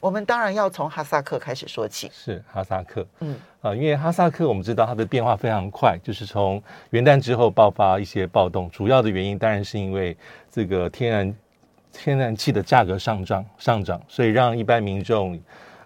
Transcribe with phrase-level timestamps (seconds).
[0.00, 2.10] 我们当然要从哈萨克开始说起。
[2.12, 10.16] 是哈萨克，嗯啊，因为哈萨克我们知道它的变化非常快，就是从元旦之后爆发一些暴动，主要的原因当然是因为
[10.50, 11.34] 这个天然
[11.92, 15.38] 天然气的价格上涨上涨，所以让一般民众。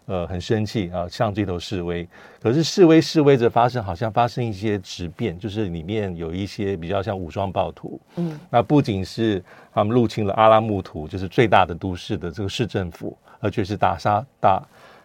[0.07, 2.07] 呃，很生气啊，上街头示威。
[2.39, 7.99] 可是示威示威着发生，好像发生一些质变，就是里面有一些比较像武装暴徒。
[8.17, 14.63] 嗯，那不仅是他们入侵了阿拉木图，就是最大的都市的这个市政府，而且是打杀、打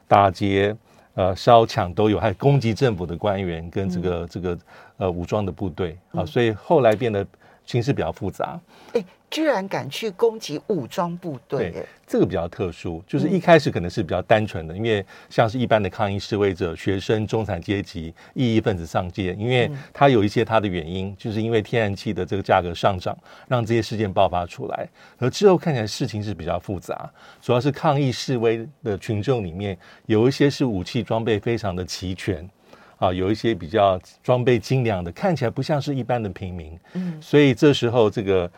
[0.08, 0.74] 打劫、
[1.14, 4.58] 呃烧抢都有，还攻击政府的官员跟这个、嗯、这个
[4.96, 5.98] 呃武装的部队。
[6.14, 7.26] 啊，所以后来变得
[7.66, 8.58] 形势比较复杂。
[8.94, 23.16] 欸居然敢去攻击武装部队，对，这个比较特殊，就是一开始可能是比较单纯的，嗯、因为像是一般的抗议示威者、学生、中产阶级、异议分子上街，因为它有一些它的原因，就是因为天然气的这个价格上涨，
[23.48, 24.88] 让这些事件爆发出来。
[25.20, 27.08] 而之后看起来事情是比较复杂，
[27.40, 29.78] 主要是抗议示威的群众里面
[30.08, 32.50] 有一些是武器装备非常的齐全，
[32.98, 36.80] 啊，有一些比较装备精良的，看起来不像是一般的平民。
[36.94, 38.50] 嗯，所以这时候这个。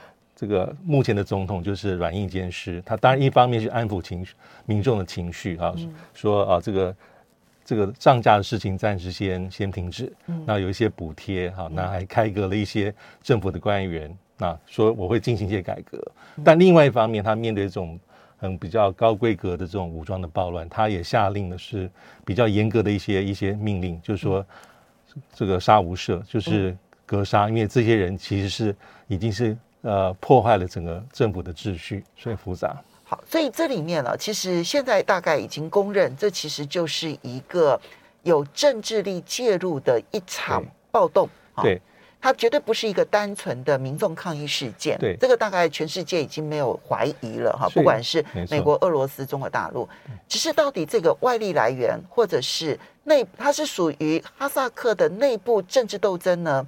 [0.42, 4.34] 这个目前的总统就是软硬兼施，他当然一方面是安抚情绪、
[4.66, 5.72] 民众的情绪啊，
[6.16, 6.96] 说啊这个
[7.64, 10.12] 这个涨价的事情暂时先先停止，
[10.48, 16.04] 那有一些补贴哈，那还开革了一些政府的官员，那说我会进行一些改革，
[16.44, 18.00] 但另外一方面，他面对这种
[18.40, 21.88] 很比较高规格的这种武装的暴乱，他也下令的是
[22.26, 24.44] 比较严格的一些一些命令，就是说
[25.36, 26.76] 这个杀无赦，就是
[27.06, 28.76] 格杀，因为这些人其实是
[29.08, 29.56] 已经是。
[29.82, 32.76] 呃，破坏了整个政府的秩序，所以复杂。
[33.04, 37.80] 好，所以这里面呢，其实现在大概已经公认，这其实就是一个
[38.24, 41.28] 有政治力介入的一场暴动。
[41.64, 41.82] 对，哦、
[42.22, 44.98] 它绝对不是一个单纯的民众抗议事件。
[45.00, 49.90] 对，这个大概全世界已经没有怀疑了哈，不管是美国、俄罗斯、中国大陆，
[50.28, 56.66] 只是到底这个外力来源，或者是内，它是属于哈萨克的内部政治斗争呢，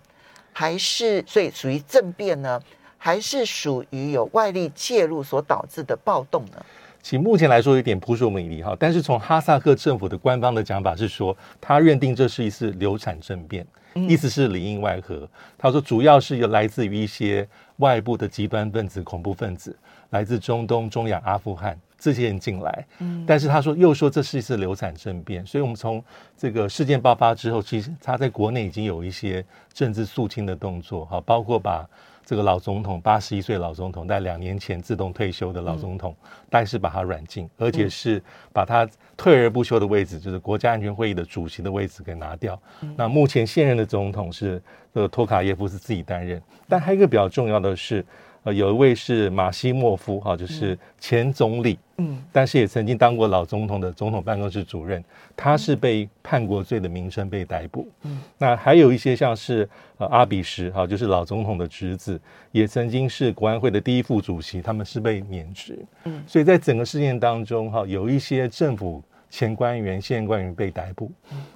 [0.52, 2.60] 还是所以属于政变呢？
[3.06, 6.66] 还是属于有外力介入所导致的暴动呢？
[7.02, 13.68] 其实目前来说有点扑朔迷离哈，但是从哈萨克政府的官方的讲法是说，他认定这是一次流产政变，
[14.08, 15.28] 意思是里应外合。
[15.58, 17.46] 他说主要是有来自于一些
[17.80, 19.76] 外部的极端分子、恐怖分子，
[20.12, 22.86] 来自中东、中亚、阿富汗这些人进来。
[23.00, 26.02] 嗯，但是他说又说这是一次流产政变，所以我们从
[26.38, 29.44] 这个事件爆发之后，其实他在国内已经有一些
[29.74, 31.86] 政治肃清的动作哈，包括把。
[32.26, 36.16] 这个老总统八十一岁老总统，在两年前自动退休的老总统，
[36.50, 42.60] 但是把他软禁，而且是把他退而不休的位置，就是国家安全会议的主席的位置给拿掉。
[42.96, 44.62] 那目前现任的总统是
[44.94, 48.06] 这个托卡耶夫是自己担任，但还有一个比较重要的是。
[48.44, 55.02] 呃，有一位是马西莫夫，哈，就是前总理，嗯，但是也曾经当过老总统的总统办公室主任，
[55.34, 59.68] 他是被叛国罪的名称被逮捕，嗯，那还有一些像是
[59.98, 62.20] 呃阿比什，哈，就是老总统的侄子，
[62.52, 71.10] 也曾经是国安会的第一副主席，他们是被免职，嗯，所以在整个事件当中，哈，有一些政府前官员、现官员被逮捕，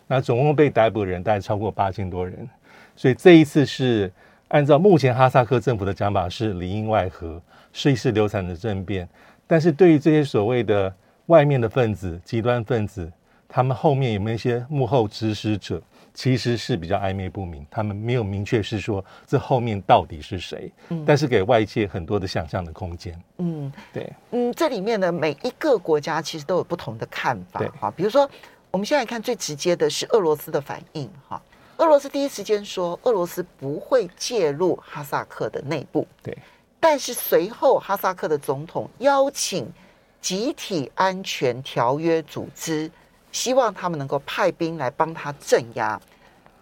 [0.08, 2.48] 那总共被逮捕的人大概超过八千多人，
[2.96, 4.10] 所以这一次是。
[4.50, 7.42] 按照目前哈萨克政府的讲法是里应外合，
[7.74, 9.08] 是一次流产的政变。
[9.46, 10.94] 但是对于这些所谓的
[11.26, 13.12] 外面的分子、极端分子，
[13.48, 15.82] 他们后面有没有一些幕后指使者，
[16.14, 17.66] 其实是比较暧昧不明。
[17.70, 23.22] 他们没有明确是说这后面到底是谁，嗯、但是给外界很多的想象的空间。
[23.38, 27.62] 嗯，对，嗯，这里面呢每一个国家其实都有不同的看法。
[27.80, 28.30] 哈，比如说
[28.72, 31.10] 我们现在看最直接的是俄罗斯的反应。
[31.28, 31.42] 哈。
[31.78, 36.08] 俄罗斯第一时间说，俄罗斯不会介入哈萨克的内部。
[36.24, 36.36] 对，
[36.80, 39.72] 但是随后哈萨克的总统邀请
[40.20, 42.90] 集体安全条约组织，
[43.32, 46.02] 希望他们能够派兵来帮他镇压。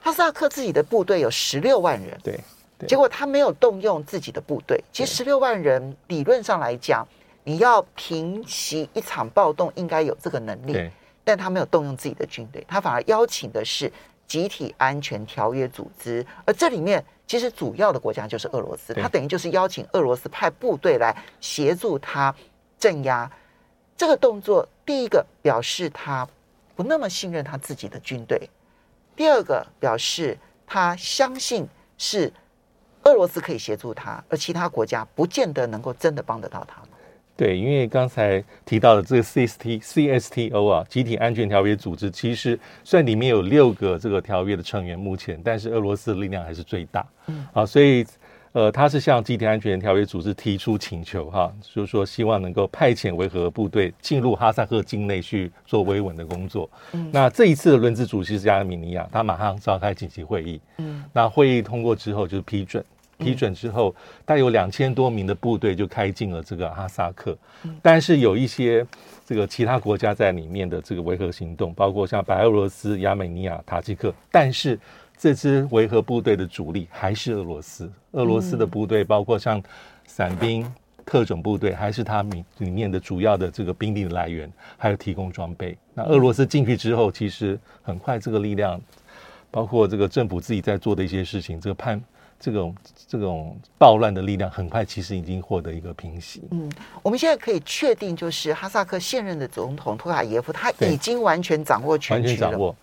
[0.01, 2.37] 哈萨克自己的部队有十六万人，对，
[2.85, 4.83] 结果他没有动用自己的部队。
[4.91, 7.07] 其实十六万人理论上来讲，
[7.45, 10.91] 你要平息一场暴动，应该有这个能力，
[11.23, 13.89] 但他没有动用自己的军队，他反而邀请的是。
[14.27, 22.33] 集体安全条约组织，而这里面其实主要的国家就是俄罗斯，他等于就是邀请俄罗斯派部队来协助他
[22.79, 23.31] 镇压
[23.95, 24.67] 这个动作。
[24.85, 26.27] 第一个表示他
[26.75, 28.37] 不那么信任他自己的军队；
[29.15, 30.37] 第二个表示
[30.67, 31.67] 他相信
[31.97, 32.31] 是
[33.03, 36.81] 俄罗斯可以协助他，而其他国家不见得能够真的帮得到他。
[37.37, 47.05] 对，因为刚才提到的这个 CST CSTO 啊，集体安全条约组织，其实虽然里面有六个这个条约的成员，目前，但是俄罗斯的力量还是最大。
[47.27, 48.05] 嗯，啊，所以
[48.53, 56.69] 呃，他是向集体安全条约组织提出请求，哈、啊，就是说希望能够派遣维和部队进入哈萨克境内去做维稳的工作。
[56.93, 60.61] 嗯，那这一次的轮值主席是亚美尼亚，他马上召开紧急会议。
[60.77, 62.81] 嗯，那会议通过之后就是批准。
[63.17, 63.93] 批准之后，
[64.25, 67.37] 大概有两千多名的部队就开进了这个哈萨克，
[67.81, 68.85] 但是有一些
[69.25, 74.79] 这个其他国家在里面的这个维和行动，包括像白俄罗斯、亚美尼亚、塔吉克，但是
[75.17, 77.89] 这支维和部队的主力还是俄罗斯。
[78.11, 79.63] 俄罗斯的部队包括像
[80.05, 80.69] 伞兵、
[81.05, 85.77] 特种部队，还是他里里面的主要的这个兵力的来源，还有提供装备。
[85.93, 88.79] 那俄罗斯进去之后，其实很快这个力量，
[89.49, 92.01] 包括这个政府自己在做的一些事情，这个判。
[92.45, 92.75] 这种
[93.07, 96.43] 这种暴乱的力量很快其实已经获得一个平息。
[96.51, 96.71] 嗯，
[97.01, 102.29] 我们现在可以确定，就是哈萨克现任的总统托卡耶夫他已经完全掌握全局了。
[102.29, 102.75] 完全掌握，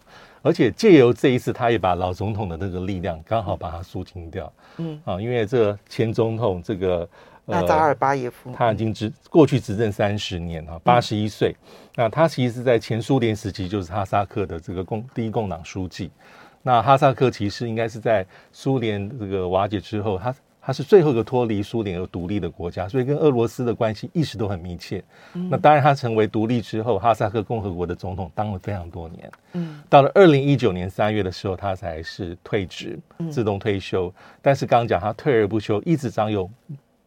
[0.43, 4.53] 而且借由这一次，他也把老总统的那个力量刚好把它肃清掉。
[4.79, 7.09] 嗯啊，因为这前总统这个
[7.45, 11.55] 纳扎尔巴耶夫，他已经执过去执政三十年啊，八十一岁。
[11.95, 16.11] 那他其实是在前苏联时期就是哈萨克的这个共第一共党书记。
[16.63, 25.03] 那哈萨克其实应该是在苏联这个瓦解之后，它它是最后一个脱离苏联而独立的国家，所以跟俄罗斯的关系一直都很密切。
[25.35, 29.33] 嗯、那当然，他成为独立之后，哈萨克共和国的总统当了非常多年。
[29.55, 32.97] 嗯，到了二零一九年三月的时候，他才是退职，
[33.29, 34.07] 自动退休。
[34.07, 36.49] 嗯、但是刚刚讲他退而不休，一直掌有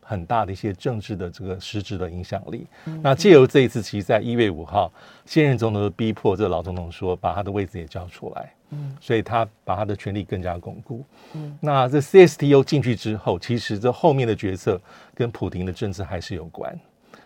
[0.02, 2.68] 很大的一些政治的这个实质的影响力。
[2.88, 4.92] 嗯、那借由这一次，其实在一月五号，
[5.26, 8.52] 现任总统逼迫这个老总统说，把他的位置也交出来。
[8.76, 11.04] 嗯，所以他把他的权力更加巩固。
[11.34, 14.80] 嗯，那这 CSTO 进去之后，其实这后面的决策
[15.14, 16.78] 跟普丁的政治还是有关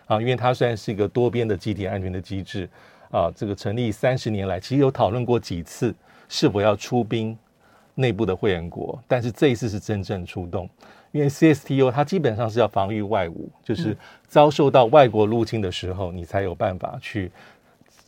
[0.06, 2.68] 啊，因为它虽然是一个多边的集体安全的机制
[3.10, 5.94] 啊，这个成立三十年来，其实有讨论过几次
[6.28, 7.36] 是否要出兵
[7.94, 10.68] 内部的会员国，但是这一次是真正出动，
[11.12, 13.96] 因为 CSTO 它基本上是要防御外侮，就是
[14.28, 17.30] 遭受到外国入侵的时候，你才有办法去。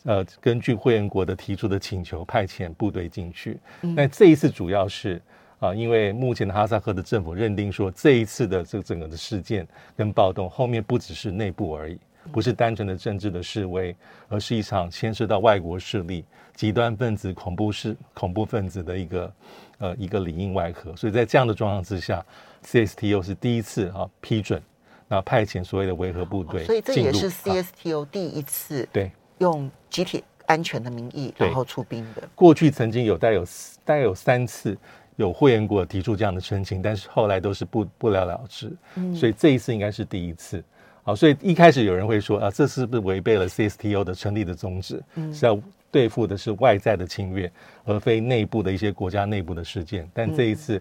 [0.04, 3.58] 呃，根据会员国的提出的请求，派遣部队进去。
[3.80, 5.14] 那这一次主要是
[5.60, 9.66] 啊、呃，因为目前的哈萨克的政府认定说，这一次的这个整个的事件
[9.96, 11.96] 跟暴动后面不只是内部而已，
[12.32, 13.94] 不是单纯的政治的示威，
[14.28, 16.24] 而是一场牵涉到外国势力、
[16.56, 19.32] 极端分子、恐怖势恐怖分子的一个
[19.78, 20.96] 呃一个里应外合。
[20.96, 22.24] 所以在这样的状况之下
[22.64, 24.60] ，CSTO 是第一次啊批准，
[25.06, 29.12] 那派遣所谓的维和部队、哦，所以这也是 CSTO 第一次、啊、对。
[29.42, 32.22] 用集体安全的名义，然后出兵的。
[32.34, 33.44] 过去曾经有带有
[33.84, 34.78] 带有三次
[35.16, 38.72] 有会员国提出这样的申请，但是后来都是不不了了之。
[38.94, 40.62] 嗯，所以这一次应该是第一次。
[41.02, 45.02] 好，所以一开始有人会说啊，这是不是违背了 CSTO 的成立的宗旨？
[45.16, 45.58] 嗯，是要
[45.90, 47.50] 对付的是外在的侵略，
[47.84, 50.08] 而非内部的一些国家内部的事件。
[50.14, 50.80] 但这一次。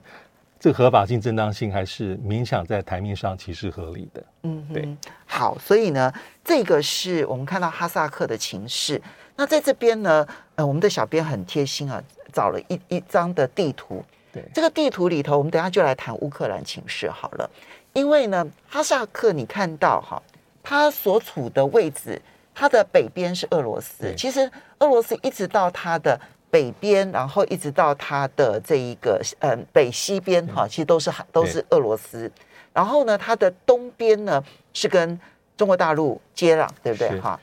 [0.62, 4.24] 嗯这个合法性、正当性还是勉强在台面上，其实合理的。
[4.44, 4.96] 嗯，对。
[5.26, 6.14] 好，所以呢，
[6.46, 9.02] 这个是我们看到哈萨克的情势。
[9.36, 10.24] 那在这边呢，
[10.54, 12.00] 呃，我们的小编很贴心啊，
[12.32, 14.06] 找了一一张的地图。
[14.32, 17.50] 对，这个地图里头，我们等下就来谈乌克兰情势好了。
[17.94, 20.22] 因为呢，哈萨克你看到哈，
[20.62, 22.22] 它所处的位置，
[22.54, 24.14] 它的北边是俄罗斯。
[24.16, 24.42] 其实
[24.78, 26.22] 俄罗斯一直到它的。
[26.52, 32.30] 北边，然后一直到它的这一个，嗯，北西边哈，其实都是都是俄罗斯。
[32.74, 34.44] 然后呢，它的东边呢
[34.74, 35.20] 是跟
[35.56, 37.40] 中国大陆接壤，对不对哈？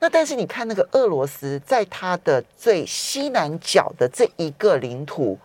[0.00, 5.38] 那但是你看那个俄罗斯在它的最西南角的这一个领土，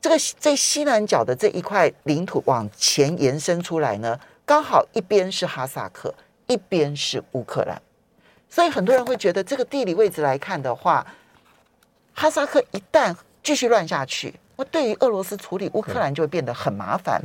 [0.00, 6.12] 这个最西南角的这一块领土往前延伸出来呢，刚好一边是哈萨克，
[6.48, 7.80] 一边是乌克兰。
[8.48, 11.06] 所以很多人会觉得这个地理位置来看的话。
[12.14, 17.22] 哈萨克一旦继续乱下去，那对于俄罗斯处理乌克兰就会变得很麻烦。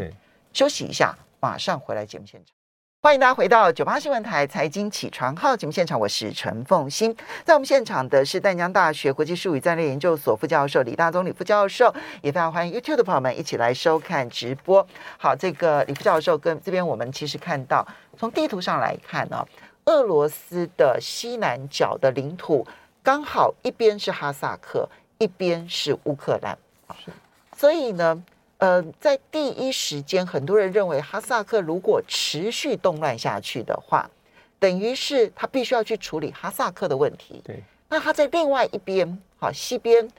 [0.53, 2.53] 休息一下，马上回来节目现场。
[3.01, 7.15] 欢迎大家回到九八新闻台财经起床号节目现场，我是陈凤欣。
[7.43, 14.87] 在我们现场的是淡江大学国际事务与战略研究所副教授李大宗李副教授，也非常欢迎 YouTube 的朋友们一起来收看直播。
[15.17, 17.85] 好，这个李副教授跟这边我们其实看到，
[18.17, 19.47] 从地图上来看呢、哦，
[19.85, 22.65] 俄罗斯的西南角的领土。
[23.05, 26.57] 刚好一边是哈萨克，一边是乌克兰，
[27.05, 27.11] 是，
[27.55, 28.23] 所以呢，
[28.57, 34.09] 呃，在第一时间，很多人认为哈萨克如果持续动乱下去的话，
[34.57, 37.39] 等于是他必须要去处理哈萨克的问题。
[37.45, 40.09] 对，那他在另外一边，好西边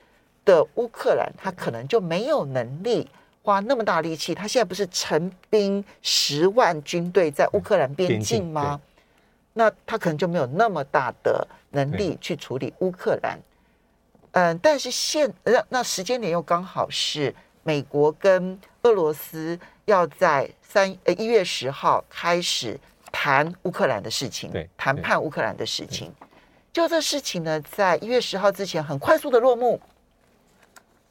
[0.45, 3.11] 的乌克兰，他可能就没有能力
[3.43, 4.33] 花那么大力气。
[4.33, 8.81] 他现在不是成兵十万军队在乌克兰边境吗？
[9.55, 13.39] 那他可能就没有那么大的能力去处理乌克兰。
[14.33, 22.79] 嗯，但是现那那时间点又刚好是美国跟俄罗斯要在三呃一月十号开始
[23.11, 26.13] 谈乌克兰的事情，对，谈判乌克兰的事情。
[26.73, 29.81] 就这事情呢，在一月十号之前很快速的落幕。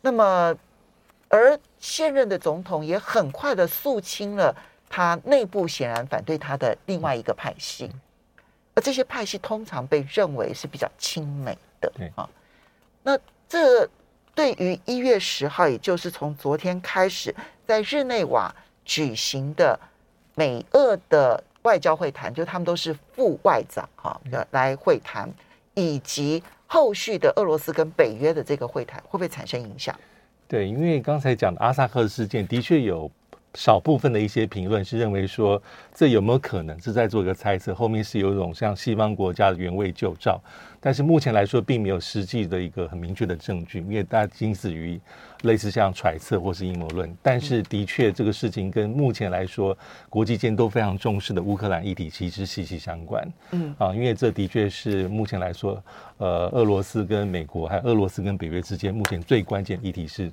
[0.01, 0.55] 那么，
[1.29, 4.55] 而现任的总统也很快的肃清了
[4.87, 7.89] 他内部显然反对他的另外一个派系，
[8.75, 12.29] 而这些派系通常被认为是比较亲美的啊。
[13.01, 13.17] 那
[13.47, 13.89] 这
[14.35, 17.33] 对于一月十号，也就是从昨天开始
[17.65, 18.53] 在日内瓦
[18.83, 19.79] 举行的
[20.35, 24.19] 美俄的外交会谈，就他们都是副外长哈，
[24.51, 25.27] 来会谈，
[25.73, 29.97] 以及后续的俄罗斯跟北约的这个会谈，会不会产生影响？
[30.47, 33.09] 对，因为刚才讲的阿萨克事件的确有。
[33.55, 35.61] 少部分的一些评论是认为说，
[35.93, 37.73] 这有没有可能是在做一个猜测？
[37.73, 40.39] 后面是有一种像西方国家的原味旧照，
[40.79, 44.99] 但是目前来说并没有实际的一个很明确的证据，因为大家仅止于
[45.43, 47.11] 类似像揣测或是阴谋论。
[47.21, 49.75] 但是的确，这个事情跟目前来说
[50.09, 53.33] 国际间都非常重视的乌克兰议题其实息息相关。
[53.51, 55.81] 嗯啊，因为这的确是目前来说，
[56.17, 60.29] 呃，俄罗斯跟美国还有俄罗斯跟北约之间目前最关键议题是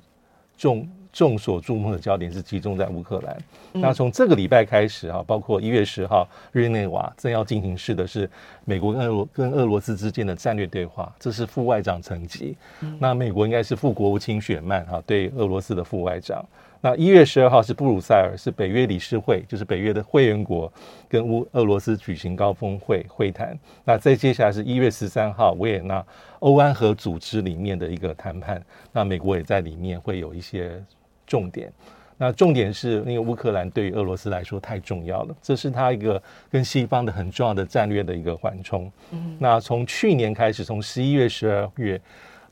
[0.57, 0.85] 重。
[1.13, 3.37] 众所瞩目的焦点是集中在乌克兰。
[3.71, 8.29] 那从这个礼拜开始啊，包括一月十号，日内瓦正要进行式的是
[8.65, 12.57] 美国跟俄罗跟俄罗斯之间的战略对话，这是副外长层级。
[12.99, 16.43] 那美国应该是副国务卿雪曼哈对俄罗斯的副外长。
[16.85, 20.69] 那一月十二号是布鲁塞尔，是北约理事会，就是北约的会员国
[21.07, 23.57] 跟乌俄罗斯举行高峰会会谈。
[23.85, 26.05] 那再接下来是一月十三号维也纳
[26.39, 30.83] 欧安和组织里面的一个谈判，那美国也在里面会有一些
[31.25, 31.71] 重点。
[32.17, 38.91] 那重点是那个乌克兰对于俄罗斯来说太重要了，这是他一个跟西方的很重要的战略的一个缓冲。
[39.11, 41.99] 嗯，那从去年开始，从十一月、十二月，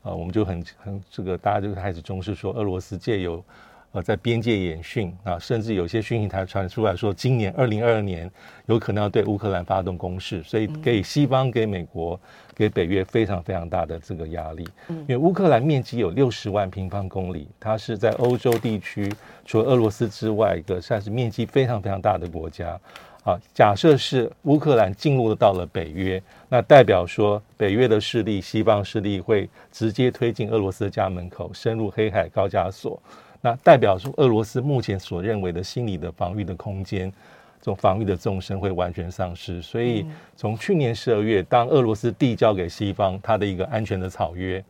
[0.02, 3.42] 呃，我们就很很这个大家就开始重视说俄罗斯借由。
[3.92, 8.30] 呃，在边界演训啊，甚至有些讯息台传出来说，今年二零二二年
[8.66, 12.18] 有可能要对乌克兰发动攻势，所以给西方、给美国、
[12.54, 14.66] 给北约非常非常大的这个压力。
[14.88, 19.12] 因为乌克兰面积有六十万平方公里，它是在欧洲地区
[19.44, 22.78] 除了俄罗斯之外一个算是面积非常非常大的国家。
[23.24, 33.00] 啊，假设是乌克兰进入到了北约，那代表说北约的势力、西方势力会直接推进俄罗斯的家门口，深入黑海高加索。
[33.44, 37.12] 那代表说，俄罗斯目前所认为的心理的防御的空间，
[37.60, 39.60] 这种防御的纵深会完全丧失。
[39.60, 40.06] 所以，
[40.36, 44.64] 从去年十二月，当俄罗斯递交给西方它的一个安全的草约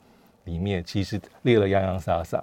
[0.44, 2.42] 里面，其实列了洋洋洒洒。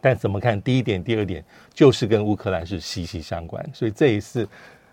[0.00, 0.62] 但怎么看？
[0.62, 3.68] 第一点、第二点，就是跟乌克兰是息息相关。
[3.74, 4.48] 所以这一次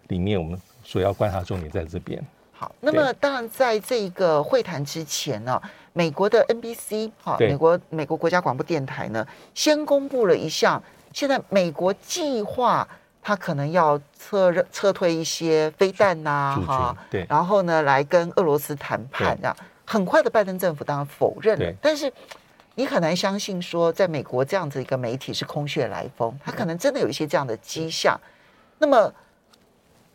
[0.07, 2.19] 里面，我们所要观察重点在这边。
[2.57, 5.61] 好，那么当然，在这个会谈之前呢，
[5.93, 10.81] 美国的 NBC 哈，美国美国国家广播电台呢，先公布了一项，
[11.13, 12.87] 现在美国计划
[13.21, 19.55] 他可能要撤撤退一些飞弹呐，哈，对，然后呢，来跟俄罗斯谈判啊。
[19.87, 22.11] 很快的，拜登政府当然否认了，但是
[22.73, 28.19] 你很难相信说，在美国这样子一个媒体是空穴来风，他可能真的有一些这样的迹象。
[28.79, 29.13] 那么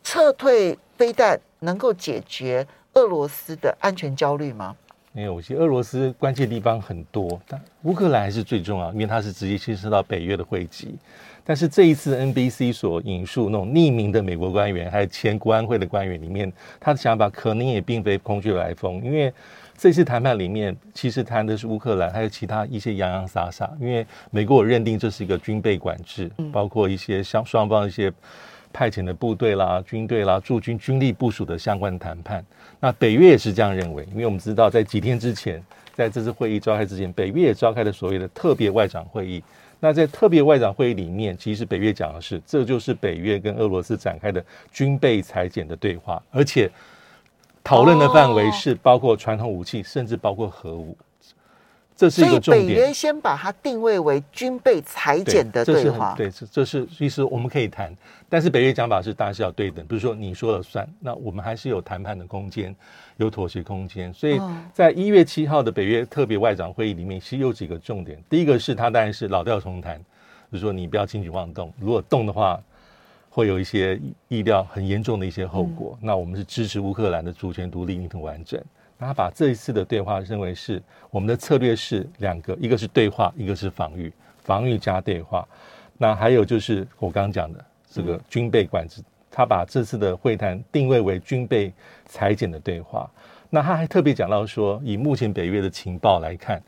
[0.03, 1.41] 撤退飞弹。
[1.63, 4.75] 能够解决俄罗斯的安全焦虑吗？
[5.13, 10.95] 没有，其实俄罗斯关切的地方很多，但乌克兰还是最重要，因为它是直接牵涉到北约的汇集。
[11.45, 19.31] 但是这一次 NBC 所引述那种匿名的美国官员，还有前国安会的官员里面，他的想法可能也并非空穴来风，因为
[19.77, 23.71] 这次谈判里面其实谈的是乌克兰，还有其他一些洋洋洒洒。
[23.79, 28.11] 因为美国我认定这是一个军备管制，包括一些双双方一些。
[28.73, 32.45] 派遣的部队啦、军队啦、驻军军力部署的相关谈判，
[32.79, 35.63] 那北约也是这样认为，因为我们知道，在几天之前，
[35.95, 39.43] 在这次会议召开之前，北约也召开了所谓的特别外长会议。
[39.83, 46.71] 那在特别外长会议里面，其实北约讲的是，这就是北约跟俄罗斯展开的军备裁减的对话，而且
[47.65, 50.97] 讨论的范围是包括传统武器，甚至包括核武。
[52.01, 52.67] 这是一个重点。
[52.67, 57.95] 北约先把它定位为军备裁减的对话，对，这这是其实我们可以谈，
[58.27, 62.75] 但是北约讲法是大家是要对等，比如说你说了算，那我们还是有谈判的空间，
[63.19, 64.11] 有妥协空间。
[64.15, 64.41] 所以
[64.73, 68.19] 在一月七号的北约特别外长会议里面，其实有几个重点。
[68.31, 69.99] 第一个是它当然是老调重弹，
[70.51, 72.59] 就是说你不要轻举妄动，如果动的话，
[73.29, 75.99] 会有一些意料很严重的一些后果。
[76.01, 78.59] 那我们是支持乌克兰的主权独立、领土完整。
[79.01, 80.81] 那他把这一次的对话认为是
[81.11, 84.13] 我们的策略是两个，一个是对话，一个是防御，
[84.45, 85.49] 防御加对话。
[85.97, 91.73] 那还有就是我刚刚讲的这个军备管制，他把这次的会谈定位为军备
[92.05, 93.11] 裁减的对话。
[93.49, 96.63] 那他还特别讲到说，以目前北约的情报来看，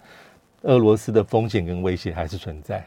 [0.63, 2.85] 俄罗斯的风险跟威胁还是存在。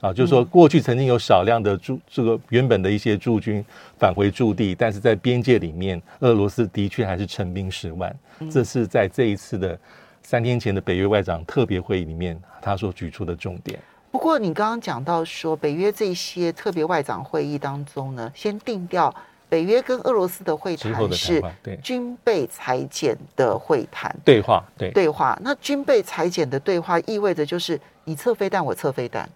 [0.00, 3.64] 啊，就是说过去曾经有少量的驻这个原本的一些驻军
[3.98, 8.16] 返回驻地，但是在边界里面，俄罗斯的确还是陈兵十万。
[8.50, 9.78] 这是在这一次的
[10.22, 13.78] 三天前的北约外长特别会议里面，他所举出的重点。
[14.10, 19.14] 不过你刚刚讲到说，北约这些特别外长会议当中呢，先定调
[19.48, 21.42] 北约跟俄罗斯的会谈是
[21.82, 25.38] 军备裁减的会谈对话，对对话。
[25.42, 29.28] 那军备裁减的对话意味着就是你测飞弹，我测飞弹。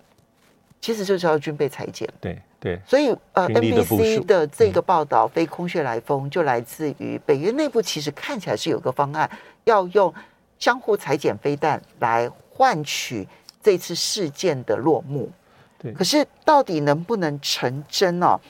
[0.80, 9.28] 其实就是要军备裁减，对对，所以呃，NBC 的这个报道“非空穴来风”就来自于北约内部，其实看起来是有个方案，
[9.64, 10.14] 要用
[10.60, 13.26] 相互裁减飞弹来换取
[13.60, 15.28] 这次事件的落幕。
[15.76, 18.40] 对，可是到底能不能成真呢？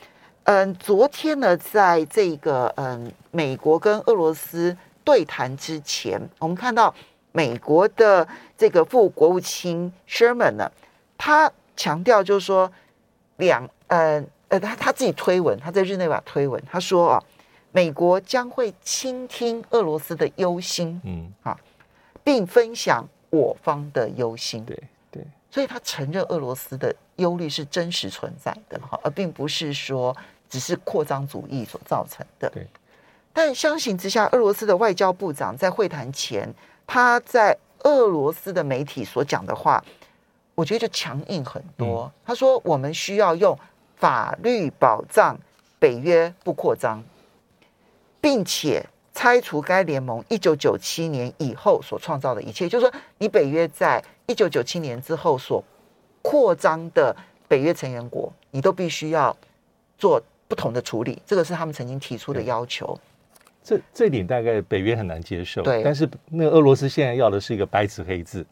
[0.44, 6.94] 嗯，昨天呢，在这个嗯美国跟俄罗斯对谈之前，我们看到
[7.32, 8.28] 美国的
[8.58, 10.70] 这个副国务卿 Sherman 呢，
[11.16, 11.50] 他。
[11.74, 12.70] 强调就是说，
[13.38, 17.22] 两呃呃，他他自己推文，他在日内瓦推文，他说啊，
[17.72, 21.54] 美国将会倾听俄罗斯的忧心，嗯啊，
[22.24, 30.16] 并分享我方的忧心，对对，所以他承认俄罗斯的忧虑是真实存在的哈，而并不是说
[30.48, 32.48] 只是扩张主义所造成的。
[32.48, 32.66] 对，
[33.34, 36.48] 但相形之下，俄罗斯的外交部长在会谈前，
[36.86, 39.84] 他在俄罗斯的媒体所讲的话。
[40.54, 42.12] 我觉得就强硬很多。
[42.26, 43.58] 他说：“我们需要用
[44.02, 45.38] 法律保障
[45.78, 47.00] 北约不扩张，
[48.20, 52.68] 并且拆除该联盟一九九七年以后所创造的一切。
[52.68, 55.62] 就是说，你北约在一九九七年之后所
[56.20, 57.14] 扩张的
[57.46, 59.36] 北约成员国，你都必须要
[59.96, 61.22] 做不同的处理。
[61.24, 62.98] 这个是他们曾经提出的要求。
[63.62, 65.62] 这这点大概北约很难接受。
[65.62, 68.44] 对，但是那个俄罗斯现在要的是一个白纸黑字。”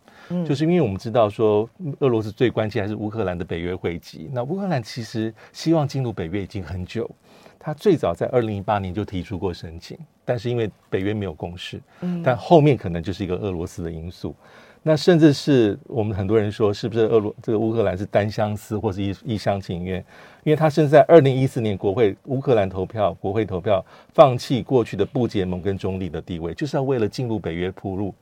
[0.46, 4.30] 就是因为我们知道说，俄罗斯最关键还是乌克兰的北约会籍。
[4.32, 7.10] 那乌克兰其实希望进入北约已经很久，
[7.58, 11.80] 他最早在二零一八年就提出过申请，但是因为北约没有共识，
[12.24, 14.34] 但后面可能就是一个俄罗斯的因素。
[14.82, 19.98] 那甚至是我们很多人说，是不是俄罗这个乌克兰是单相思或是一一厢情愿？
[20.42, 28.14] 因为他甚至在二零一四年国会乌克兰投票，国会投票放弃过去的不结盟跟中立的地位，就是要为了进入北约铺路。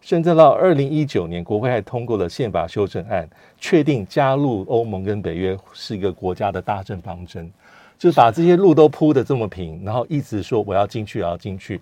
[0.00, 7.50] 甚至到二零一九年，国会还通过了宪法修正案，确定加入欧盟跟北约是一个国家的大政方针，
[7.98, 11.80] 就把这些路都铺得这么平，然后一直说我要进去，我要进去，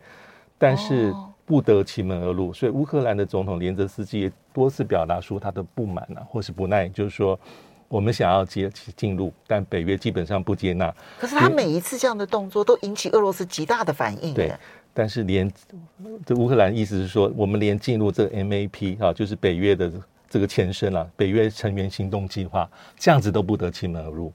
[0.58, 1.14] 但是
[1.46, 2.52] 不得其门而入。
[2.52, 7.38] 所以乌克兰的总统连泽斯基也多次表达出他的不满啊，或是不耐，就是说
[7.86, 10.92] 我们想要接进入，但北约基本上不接纳。
[11.18, 14.34] 可是他每一次这样的动作都引起俄罗斯极大的反应。
[14.34, 14.52] 对。
[14.98, 15.48] 但是连
[16.26, 19.92] 这乌克兰意思是说，我们连进入这个 MAP 啊，就是北约的
[20.28, 24.32] 这个前身了，北约成员行动计划，这样子都不得其门而入。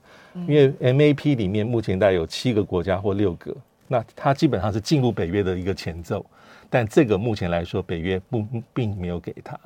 [0.47, 3.53] 因为 MAP 里面目前大概有七个国家或六个，
[3.89, 6.25] 那它基本上是进入北约的一个前奏。
[6.69, 9.59] 但这个目前来说，北约不并没有给他，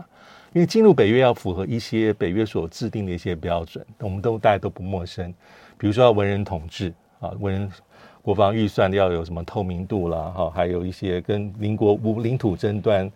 [0.51, 5.31] 因为进入北约要符合一些北约所制定的一些标准，我们都大家都不陌生，
[5.77, 7.71] 比如说要文人统治啊，文人。
[8.27, 13.09] 国防预算要有什么透明度啦，哈，还有一些跟邻国无领土争端，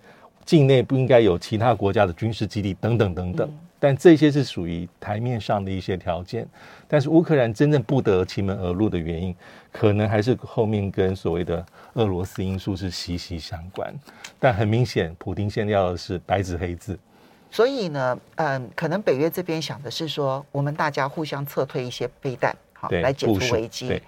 [0.46, 3.54] 境内不应该有其他国家的军事基地等等等等。
[3.78, 6.48] 但这些是属于台面上的一些条件。
[6.88, 9.36] 但是乌克兰真正不得其门而入的原因，
[9.70, 13.94] 可能还是后面跟所谓的俄罗斯因素是息息相关。
[14.40, 16.98] 但很明显，普丁现在要的是白纸黑字。
[17.50, 24.02] 所以呢，嗯，可能北约这边想的是说，我们大家互相撤退一些飞弹，好，来解除危机。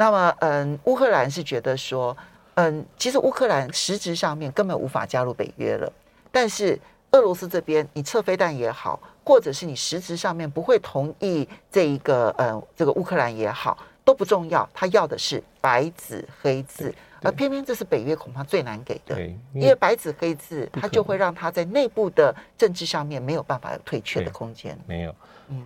[0.00, 2.16] 那么，嗯，乌克兰是觉得说，
[2.54, 5.92] 嗯，其实乌克兰实质上面根本无法加入北约了。
[6.32, 6.78] 但是
[7.10, 14.66] 俄罗斯这边，你撤飞弹也好，或者是你实质上面不会同意这一个，嗯，这个乌克兰也好，都不重要。
[14.72, 19.20] 他要的是白纸黑字，而偏偏这是北约恐怕最难给的，
[19.52, 24.78] 因为白纸黑字，它就会让他在内部的政治上面没有办法有退却的空间。
[24.86, 25.14] 没有，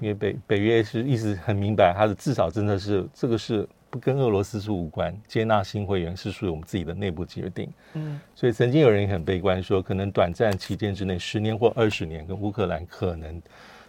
[0.01, 3.69] 因为北北约是意思很明白，它的至少真的是这个是。
[4.01, 7.71] 跟俄罗斯是无关，接纳新会员是属于我们自己的内部决定。
[7.95, 13.41] 嗯，所以曾经有人很悲观说，可能短暂期间之内，十年或二十年，跟乌克兰可能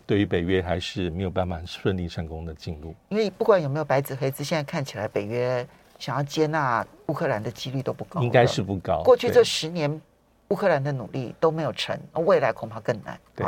[0.05, 2.93] 对于北约还是没有办法顺利成功的进入。
[3.09, 5.65] 因为不管有没有白纸黑字，现在看起来北约
[5.97, 9.01] 想要接纳乌克兰的几率都不高，应该是不高。
[9.03, 10.01] 过去这十年
[10.49, 13.19] 乌克兰的努力都没有成，未来恐怕更难。
[13.35, 13.47] 对，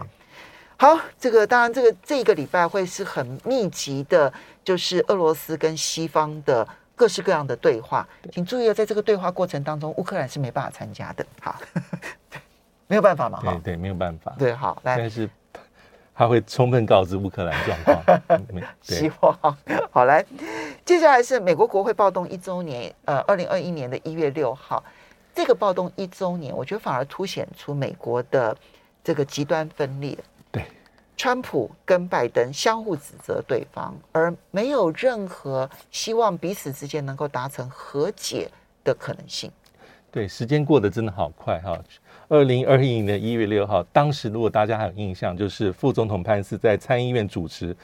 [0.80, 4.32] 好，这个当然，这个这个礼拜会是很密集的，
[4.64, 8.08] 就是俄罗斯跟西方的各式各样的对话。
[8.32, 11.26] 请注意，在这个对话过程当中，乌克兰是没办法参加的。
[11.42, 11.60] 好，
[12.86, 13.40] 没有办法嘛？
[13.42, 14.36] 对对，没有办法。
[14.38, 15.28] 对，好，来，但是
[16.14, 18.22] 他会充分告知乌克兰状况。
[18.84, 19.58] 希望
[19.90, 20.24] 好来，
[20.86, 24.84] 接下来是美国国会暴动一周年，呃，二零二一年的一月六号。
[25.34, 28.56] 这个暴动一周年，我觉得反而凸显出美国的
[29.04, 30.16] 这个极端分裂。
[31.28, 38.50] 川普跟拜登相互指责对方，而没有任何希望彼此之间能够达成和解
[38.82, 39.52] 的可能性。
[40.10, 41.78] 对，时间过得真的好快哈！
[42.30, 47.76] 二零二一年的一月六号，当时如果大家还有印象，就是副总统潘斯在参议院主持。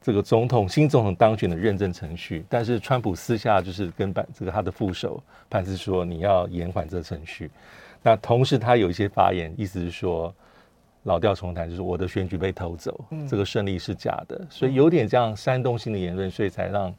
[0.00, 7.50] 这个总统新总统当选的认证程序，但是川普私下就是跟这个他的副手潘斯说，你要延缓这个程序。
[8.00, 10.32] 那同时他有一些发言，意思是说
[11.04, 16.94] 老调重弹，就是我的选举被偷走，这个胜利是假的，所以有点这样煽动性的言论，所以才让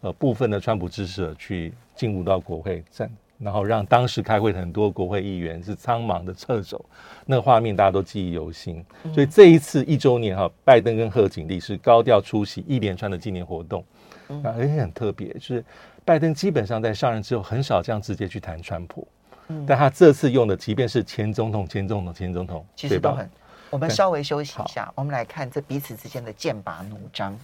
[0.00, 3.10] 呃部分的川普支持者去进入到国会站。
[3.36, 6.82] 然后让当时开会的很多国会议员是苍忙的撤走，
[7.26, 8.82] 那个画面大家都记忆犹新。
[9.12, 13.84] 所以这一次一周年哈，拜登跟贺锦丽是高调出席一连串的纪念活动，
[14.28, 15.64] 那而且很特别，就是
[16.04, 19.06] 拜登基本上在上任之后很少这样直接去谈川普，
[19.66, 23.28] 但他这次用的即便是前总统、前总统、前总统，其实都很。
[23.74, 27.36] 我们稍微休息一下，我们来看这彼此之间的剑拔弩张。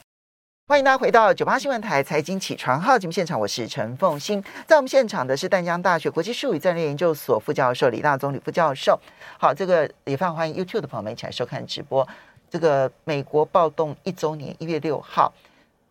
[0.69, 4.40] 欢迎大家回到九八新闻台财经起床号节目现场，我是陈凤欣。
[4.64, 8.97] 在我们现场的是淡江大学国际术语战略研究所副教授李大宗李副教授。
[9.40, 12.07] 好，这个也非常欢迎 YouTube 的朋友们一起来收看直播。
[12.49, 15.35] 这个美国暴动一周年，一月六号，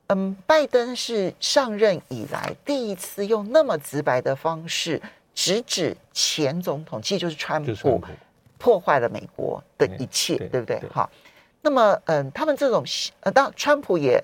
[0.07, 5.01] 嗯，拜登是上任以来第一次用那么直白的方式
[5.35, 8.01] 直指前总统，其实就是川普
[8.59, 10.79] 破坏了美国的一切，对，对不对？
[10.91, 11.09] 好，
[11.63, 12.85] 那么嗯，他们这种
[13.21, 14.23] 呃，当川普也。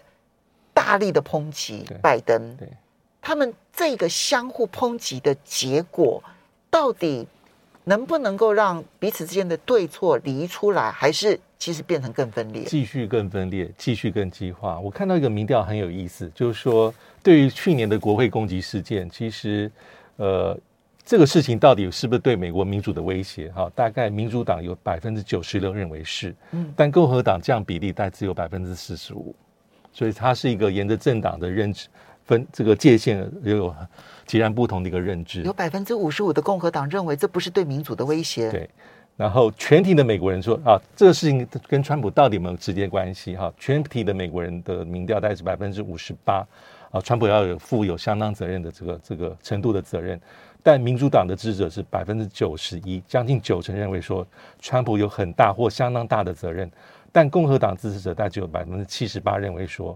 [0.77, 2.67] 大力的抨击拜登，对，
[3.21, 6.21] 他们这个相互抨击的结果，
[6.69, 7.25] 到底
[7.85, 12.65] 能不能够让彼此之间的对错离出来，还是其实变成更分裂？
[12.65, 14.77] 继续更分裂，继续更激化。
[14.77, 16.93] 我看到一个民调很有意思，就是说，
[17.23, 19.71] 对于去年的国会攻击事件，其实，
[20.17, 20.59] 呃，
[21.05, 23.51] 这个事情到底是不是对美国民主的威胁？
[23.51, 29.35] 哈，大概民主党有百分之九十六认为是，嗯，但共和党这样比例大概只有百分之四十五。
[29.93, 31.87] 所以它是一个沿着政党的认知
[32.25, 33.75] 分这个界限，又有
[34.25, 35.43] 截然不同的一个认知。
[35.43, 38.49] 有百分之五十五的共和党认为这不是对民主的威胁。
[38.49, 38.69] 对，
[39.15, 43.37] 然后全体的美国人说啊，这个事情跟川普到底有没有直接关系？
[43.37, 46.45] 哈，全体的美国人的民调大概是百分之五十八
[46.89, 50.19] 啊，川普要有负有相当责任的这个这个程度的责任。
[50.65, 54.25] 但民主党的支持者是百分之九十一，将近九成认为说
[54.59, 56.67] 川普有很大或相当大的责任。
[57.11, 59.95] 但共和党支持者大概只有百分之七十八认为说，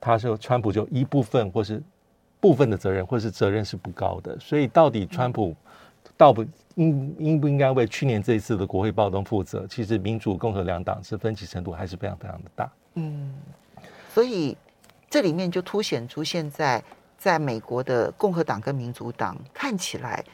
[0.00, 1.82] 他说川普就一部分或是
[2.38, 4.38] 部分的责任，或是责任是不高的。
[4.38, 5.52] 所以到底川普
[6.16, 9.66] 到不应应不应该为去年这一次的国会暴动负责？
[9.66, 12.70] 其实民主共和两党是分歧程度还是非常非常的大。
[12.94, 13.34] 嗯，
[14.14, 14.56] 所以
[15.10, 16.80] 这里面就凸显出现在
[17.20, 20.24] 在美国的共和党跟民主党看起来。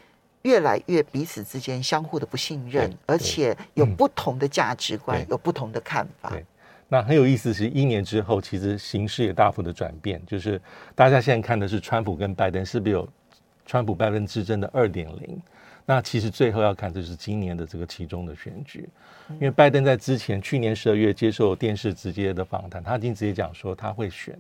[0.43, 6.31] 越来越彼此之间相互的不信任，而且有不同的价值观，嗯、有不同的看法。
[6.31, 6.47] 对，
[6.87, 10.25] 那很有意思，是一年之后，其实形势也大幅的转变。
[10.25, 10.63] 就是
[10.95, 13.09] 大家现在看的是川普跟拜登是不是有
[13.65, 15.43] 川普拜登之争的二点零？
[15.85, 18.89] 那其实最后要看的是今年的这个其中的选举，
[19.31, 24.39] 因为拜登在之前去年十二月接受电视直接的访谈，他已经直接讲说他会选，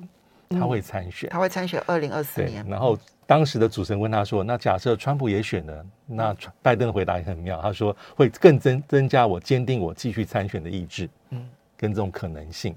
[0.50, 2.64] 他会参选，他会参选二零二四年。
[2.68, 2.98] 然后。
[3.28, 11.44] 当时的主持人问他说：“那假设川普也选了，那拜登的回答也很妙，他说会更增增加我坚定我继续参选的意志，嗯，
[11.76, 12.76] 跟这种可能性。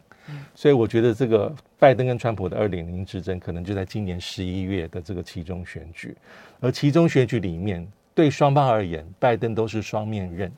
[0.55, 6.17] 所以我觉得这个拜登跟川普的二点零之争，可能就在今年十一月的这个其中选举，
[6.59, 10.51] 而其中选举里面，对双方而言，拜登都是双面刃，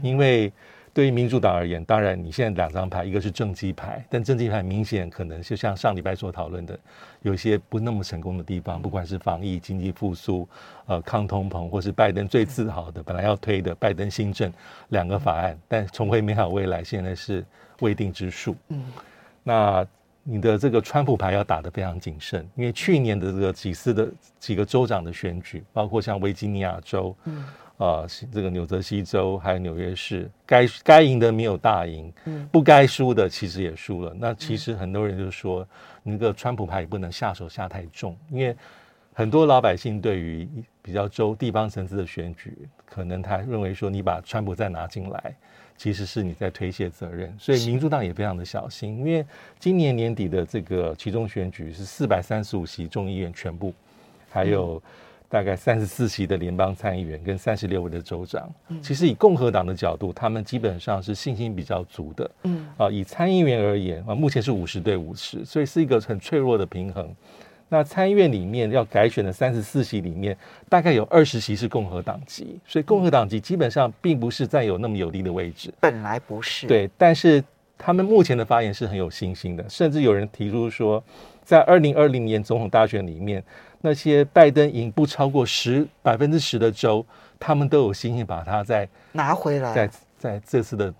[0.00, 0.50] 因为。”
[0.94, 6.78] 对于民主党而言，当然你现在两张牌，一个是政绩牌，但政绩牌明显可能就像上礼拜所讨论的，
[7.22, 10.48] 有些不那么成功的地方，不管是防疫、经济复苏、
[10.86, 14.52] 呃抗通膨，或是拜登最自豪的本来要推的拜登新政
[14.90, 17.44] 两个法案，但重回美好未来现在是
[17.80, 18.54] 未定之数。
[18.68, 18.84] 嗯，
[19.42, 19.84] 那
[20.22, 27.44] 你的这个川普牌要打得非常谨慎，因为去年的这个几次的几个州长的选举，包括像维吉尼亚州，嗯。
[27.76, 32.12] 啊，这个纽泽西州还有纽约市，该该赢的没有大赢，
[32.52, 34.14] 不该输的其实也输了。
[34.16, 35.66] 那其实很多人就说，
[36.02, 38.54] 那个川普牌也不能下手下太重，因为
[39.12, 40.48] 很多老百姓对于
[40.82, 45.34] 比较州地方层次的选举，可能他认为说你把川普再拿进来，
[45.76, 49.26] 其实是你在推卸责任，所以民主党也非常的小心，因为
[49.58, 53.74] 今年年底的这个其中选举是四百三十五席众议院全部，
[54.30, 54.80] 还有
[55.34, 58.48] 大概三十四席的联邦参议员跟三十六位的州长，
[58.80, 67.12] 其实以共和党的角度，他们基本上是信心比较足的，嗯啊，以参议员而言啊，目前是五十对五十，所以是一个很脆弱的平衡。
[67.68, 70.36] 那参议院里面要改选的三十四席里面，
[70.68, 75.74] 大概有二十席是共和党籍，所以共和党籍基本上并不是占有那么有利的位置。
[75.80, 76.68] 本来不是。
[76.68, 77.42] 对，但是
[77.84, 81.04] 他们目前的发言是很有信心的，甚至有人提出说，
[81.42, 83.44] 在二零二零年总统大选里面，
[83.82, 87.04] 那些拜登赢不超过十百分之十的州，
[87.38, 90.94] 他们都有信心把它再拿回来，在在这次的。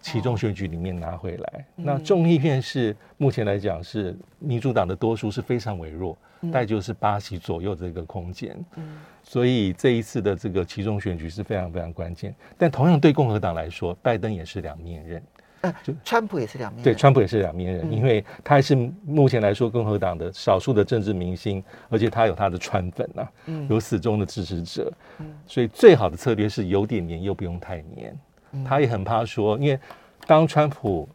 [0.00, 8.54] 其中选举里面拿回来，哦、那众议院是目前来讲是民主党的多数是非常微弱，大概就是八席左右这个空间。
[8.76, 12.34] 嗯，所以这一次的这个其中选举是非常非常关键。
[12.58, 15.22] 但同样对共和党来说，拜登也是两面刃。
[15.64, 16.84] 呃，川普也是两面人。
[16.84, 18.74] 对，川普也是两面人，因为他还是
[19.04, 23.28] 目前来说共和党的少数的政治明星，而且他有他的川粉呐、啊，
[23.68, 24.92] 有死忠的支持者。
[25.18, 28.16] 嗯，所以最好的策略是有点黏又不用太黏。
[28.64, 29.78] 他也很怕说，因为
[30.26, 31.08] 当川普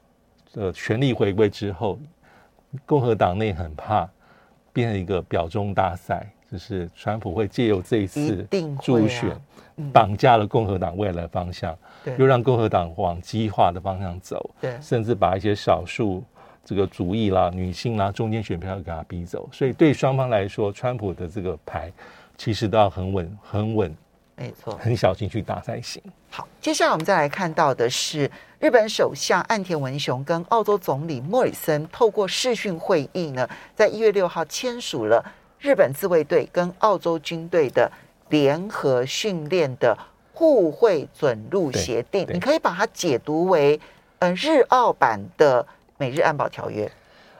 [0.51, 1.97] 的权力回归之后，
[2.85, 4.09] 共和党内很怕
[4.73, 8.47] 变成一个表中大赛，就是川普会借由这一次
[8.81, 9.35] 助选，
[9.93, 11.77] 绑架了共和党未来的方向，
[12.17, 14.49] 又让共和党往激化的方向走，
[14.81, 16.23] 甚至把一些少数
[16.65, 19.47] 这个族裔啦、女性啦、中间选票给他逼走。
[19.51, 21.91] 所以对双方来说，川普的这个牌
[22.35, 23.95] 其实都要很稳、很稳。
[24.35, 26.01] 没错，很小心去打才行。
[26.31, 35.21] 好，接下来我们再来看到的是日本首相岸田文雄跟澳洲总理莫里森透过视讯会议呢，在一月六号签署了
[35.59, 37.91] 日本自卫队跟澳洲军队的
[38.29, 39.97] 联合训练的
[40.33, 42.25] 互惠准入协定。
[42.33, 43.79] 你可以把它解读为，
[44.19, 45.65] 嗯，日澳版的
[45.97, 46.89] 美日安保条约。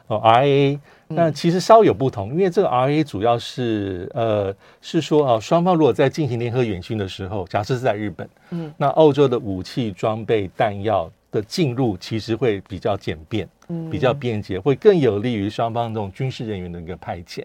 [0.06, 0.78] 哦，RA。
[1.12, 13.59] 那其实稍有不同，因为这个 RA 主要是呃是说啊，双方如果在进行联合演训的时候，假设是在日本，嗯，那澳洲的武器装备弹药的进入其实会比较简便，嗯，
[13.90, 17.44] 比较便捷，会更有利于双方这种军事人员的一个派遣。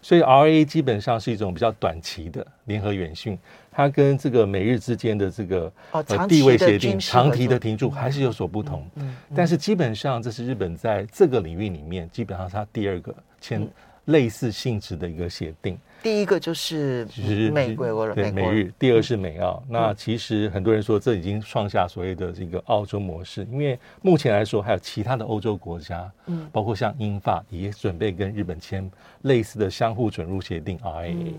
[0.00, 3.38] 所以 RA 基本上是一种比较短期的联合远训。
[3.72, 8.88] 它跟这个美日之间的这个呃地位协定、长期的停驻还是有所不同。
[8.96, 13.66] 嗯，但是基本上这是日本在这个领域里面，基本上它第二个签
[14.04, 15.76] 类似性质的一个协定。
[16.04, 17.08] 第一个就是
[17.50, 19.64] 美国了，对美日；第二是美澳。
[19.66, 28.88] 那其实很多人说这已经创下所谓的这个澳洲模式，因为目前来说还有其他的欧洲国家，嗯，包括像英法也准备跟日本签
[29.22, 31.32] 类似的相互准入协定 RAA。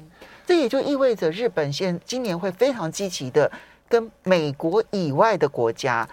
[0.48, 3.52] 这也就意味着日本现今年会非常积极的
[3.88, 6.10] 跟美国以外的国家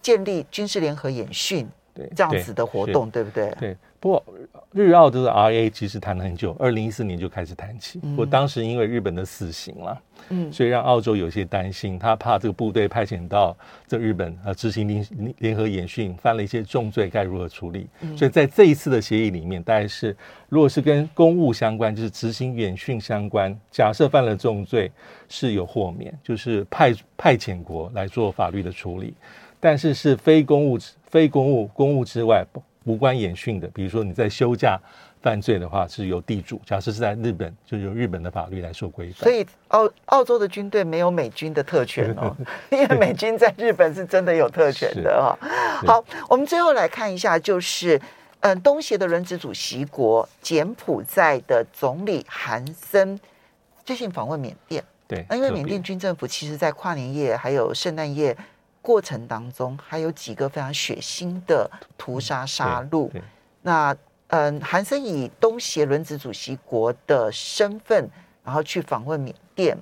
[0.00, 3.54] 建立军事联合演训，对这样子的活动，对，对不对？
[3.58, 3.76] 对。
[4.00, 4.24] 不过
[4.72, 8.00] 日澳这个 RA 其实谈了很久，二零一四年就开始谈起。
[8.16, 17.86] 我、嗯、当时因为日本的死刑了，嗯，所以让澳洲有些担心，他怕这个部队派遣到这日本呃执行联联合演训，犯了一些重罪，该如何处理？
[18.00, 20.16] 嗯、所以在这一次的协议里面，大概是
[20.48, 24.90] 如果是跟公务相关，就是执行演训相关，假设犯了重罪
[25.28, 29.14] 是有豁免，就是派派遣国来做法律的处理，
[29.62, 32.44] 但是是非公务非公务公务之外。
[32.84, 34.76] 无关演训的，比如说你在休假
[35.20, 39.22] 犯罪的话，是由地主；假设是在日本，就由日本的法律来受规范。
[39.22, 42.36] 所以澳澳洲的军队没有美军的特权哦，
[42.72, 45.38] 因为美军在日本是真的有特权的哈、
[45.86, 45.86] 哦。
[45.86, 48.02] 好，我们最后来看一下，就是
[48.40, 53.16] 嗯，东协的轮值主席国柬埔寨的总理韩森
[53.84, 54.82] 最近访问缅甸。
[55.06, 58.36] 对，那因为缅甸军政府其实，在跨年夜还有圣诞夜。
[58.82, 63.10] 过程当中还有几个非常血腥的屠杀杀戮。
[63.62, 68.10] 那嗯，韩森以东协轮值主席国的身份，
[68.42, 69.78] 然后去访问缅甸。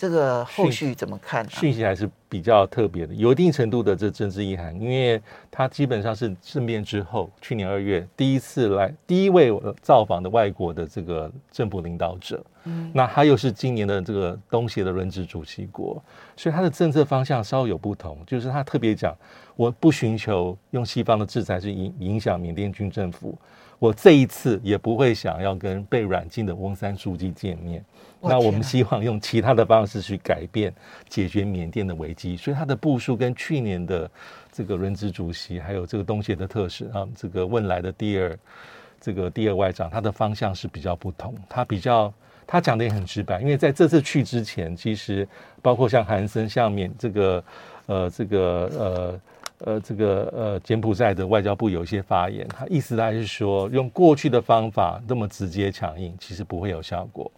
[0.00, 1.50] 这个后续怎么看呢？
[1.52, 12.42] 讯息还是比较特别的，有一定程度的这政治意涵，因为他基本上是政变之后，去年二月第一次来，第一位造访的外国的这个政府领导者。
[12.64, 16.02] 嗯，那他又是今年的这个东协的轮值主席国，
[16.34, 19.14] 所以他的政策方向稍有不同，就是他特别讲，
[19.54, 23.38] 我不寻求用西方的制裁去影影响缅甸军政府，
[23.80, 27.82] 我这一次也不会想要跟被软禁的翁山书记见面。
[28.20, 30.70] 那我们希望用其他的方式去改变、
[31.08, 34.08] 解决缅甸的危机，所以他的部署跟去年的
[34.52, 38.38] 这个轮值主席，还有这个东协的特使啊，这个汶来的第二
[39.00, 42.12] 这个第二外长，他的方向是比较不同，他比较
[42.46, 45.26] 他讲的也很直白，因为在这次去之前，其实
[45.62, 47.44] 包括像韩森、像缅这个
[47.86, 49.20] 呃这个呃
[49.64, 57.30] 呃这个呃柬埔寨的外交部有一些发言，他意思还是说用过去的方法那么直接强硬，其实不会有效果。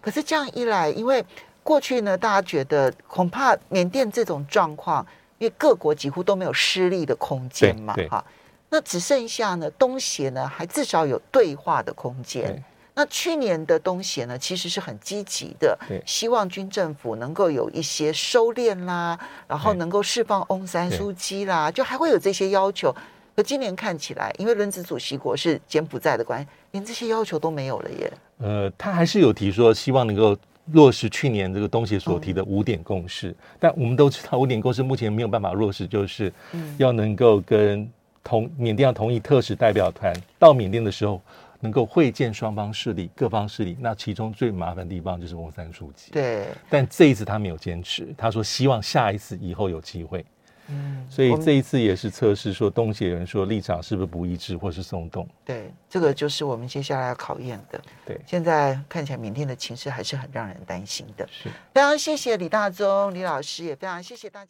[0.00, 1.24] 可是这样一来，因为
[1.62, 5.06] 过去呢，大家觉得恐怕缅甸这种状况，
[5.38, 8.24] 因为各国几乎都没有失利的空间嘛，哈，
[8.68, 12.62] 那只剩下呢东协呢，还至少有对话的空间。
[12.94, 15.76] 那去年的东协呢，其实是很积极的，
[16.06, 22.94] 希望军政府能够有一些收敛啦，然后能够释放翁山苏姬啦，就还会有这些要求。
[23.34, 28.12] 可今年看起来，因为轮值主席国是柬埔寨的关系，连这些要求都没有了耶。
[28.38, 30.36] 呃，他还是有提说，希望能够
[30.70, 33.30] 落实去年这个东协所提的五点共识。
[33.30, 36.32] 嗯、但我们都知道，五点共识目前没有办法落实，就是
[36.78, 37.90] 要能够跟
[38.22, 41.20] 同缅甸要同意特使代表团到缅甸的时候，
[41.64, 43.74] 能够会见双方势力、各方势力。
[43.80, 46.12] 那其中最麻烦的地方就是翁山书记。
[46.12, 46.48] 对。
[46.68, 50.22] 但这一次他没有坚持，他说希望下一次以后有机会。
[50.68, 55.28] 嗯，所以这一次也是测试，说东协人说立场是不是不一致或是松动？
[55.44, 57.78] 对，这个就是我们接下来要考验的。
[58.06, 61.28] 对，现在看起来缅甸的情势还是很让人担心的。
[61.30, 64.42] 是，非常谢谢李大宗李老师，也非常谢谢大家。